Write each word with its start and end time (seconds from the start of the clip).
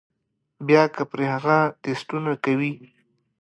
بيا 0.67 0.83
کۀ 0.95 1.03
پرې 1.11 1.25
هغه 1.33 1.57
ټسټونه 1.81 2.31
کوي 2.43 2.73